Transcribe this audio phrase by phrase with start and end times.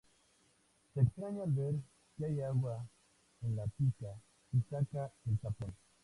[0.95, 1.75] Se extraña al ver
[2.17, 2.83] que hay agua
[3.43, 4.19] en la pica
[4.51, 5.75] y saca el tapón.